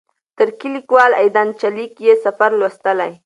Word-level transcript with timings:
ترکی 0.37 0.67
لیکوال 0.75 1.11
ایدان 1.21 1.47
چیلیک 1.59 1.93
یې 2.05 2.13
سفر 2.23 2.49
لوستلی. 2.59 3.11